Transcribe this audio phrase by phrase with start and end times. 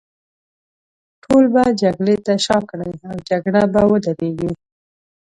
[1.23, 4.51] ټول به جګړې ته شا کړي، او جګړه به ودرېږي.